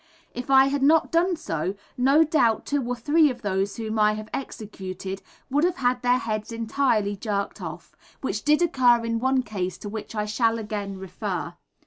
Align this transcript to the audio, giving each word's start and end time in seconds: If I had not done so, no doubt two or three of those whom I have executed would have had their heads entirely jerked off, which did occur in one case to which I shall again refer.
If 0.33 0.49
I 0.49 0.65
had 0.65 0.81
not 0.81 1.11
done 1.11 1.35
so, 1.35 1.75
no 1.95 2.23
doubt 2.23 2.65
two 2.65 2.83
or 2.87 2.95
three 2.95 3.29
of 3.29 3.43
those 3.43 3.75
whom 3.77 3.99
I 3.99 4.13
have 4.13 4.29
executed 4.33 5.21
would 5.51 5.63
have 5.63 5.75
had 5.77 6.01
their 6.01 6.17
heads 6.17 6.51
entirely 6.51 7.15
jerked 7.15 7.61
off, 7.61 7.95
which 8.19 8.41
did 8.43 8.63
occur 8.63 9.05
in 9.05 9.19
one 9.19 9.43
case 9.43 9.77
to 9.77 9.89
which 9.89 10.15
I 10.15 10.25
shall 10.25 10.57
again 10.57 10.97
refer. 10.97 11.53